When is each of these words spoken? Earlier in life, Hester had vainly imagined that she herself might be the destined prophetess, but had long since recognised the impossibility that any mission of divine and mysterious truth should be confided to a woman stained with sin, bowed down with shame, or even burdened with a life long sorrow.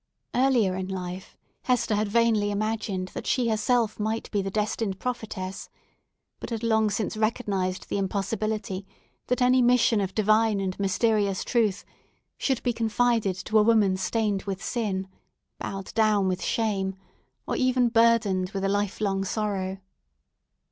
Earlier 0.33 0.75
in 0.75 0.87
life, 0.87 1.37
Hester 1.65 1.93
had 1.93 2.07
vainly 2.07 2.49
imagined 2.49 3.09
that 3.09 3.27
she 3.27 3.49
herself 3.49 3.99
might 3.99 4.31
be 4.31 4.41
the 4.41 4.49
destined 4.49 4.97
prophetess, 4.99 5.69
but 6.39 6.49
had 6.49 6.63
long 6.63 6.89
since 6.89 7.15
recognised 7.15 7.87
the 7.87 7.99
impossibility 7.99 8.87
that 9.27 9.43
any 9.43 9.61
mission 9.61 10.01
of 10.01 10.15
divine 10.15 10.59
and 10.59 10.75
mysterious 10.79 11.43
truth 11.43 11.85
should 12.35 12.63
be 12.63 12.73
confided 12.73 13.35
to 13.45 13.59
a 13.59 13.63
woman 13.63 13.95
stained 13.95 14.41
with 14.45 14.65
sin, 14.65 15.07
bowed 15.59 15.93
down 15.93 16.27
with 16.27 16.41
shame, 16.41 16.95
or 17.47 17.55
even 17.55 17.87
burdened 17.87 18.49
with 18.55 18.63
a 18.63 18.69
life 18.69 19.01
long 19.01 19.23
sorrow. 19.23 19.77